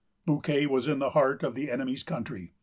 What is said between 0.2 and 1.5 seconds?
Bouquet was in the heart